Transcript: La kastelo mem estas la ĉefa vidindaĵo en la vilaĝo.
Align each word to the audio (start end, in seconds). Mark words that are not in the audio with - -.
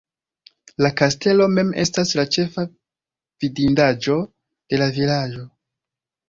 La 0.85 0.89
kastelo 1.01 1.45
mem 1.57 1.69
estas 1.83 2.13
la 2.19 2.25
ĉefa 2.37 2.65
vidindaĵo 3.45 4.17
en 4.25 4.83
la 4.85 4.89
vilaĝo. 4.99 5.47